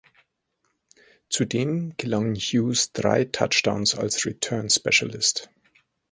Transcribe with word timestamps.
Zudem 1.29 1.95
gelangen 1.95 2.33
Hughes 2.33 2.91
drei 2.91 3.25
Touchdowns 3.25 3.93
als 3.93 4.25
Return 4.25 4.67
Specialist. 4.67 5.51